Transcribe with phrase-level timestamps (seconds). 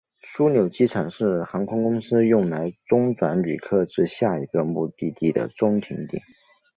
[0.19, 6.23] 枢纽机场是航空公司用来中转旅客至下一个目的地的中停点。